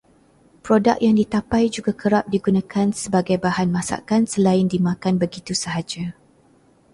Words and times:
Produk 0.65 0.97
yang 1.05 1.13
ditapai 1.21 1.63
juga 1.75 1.91
kerap 2.01 2.25
digunakan 2.33 2.87
sebagai 3.01 3.37
bahan 3.45 3.69
masakan 3.77 4.21
selain 4.33 4.65
dimakan 4.73 5.15
begitu 5.23 5.53
sahaja. 5.63 6.05